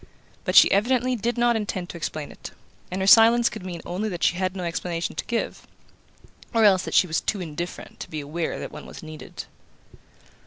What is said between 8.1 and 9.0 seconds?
aware that one